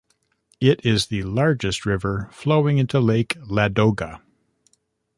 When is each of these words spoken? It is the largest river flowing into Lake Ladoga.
It 0.59 0.83
is 0.83 1.05
the 1.05 1.21
largest 1.21 1.85
river 1.85 2.27
flowing 2.31 2.79
into 2.79 2.99
Lake 2.99 3.37
Ladoga. 3.45 4.19